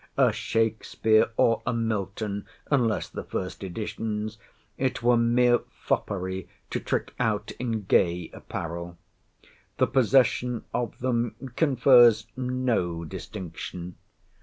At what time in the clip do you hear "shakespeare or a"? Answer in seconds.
0.31-1.73